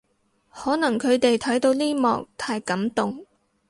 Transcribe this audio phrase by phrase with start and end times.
[0.49, 3.23] 可能佢哋睇到呢幕太感動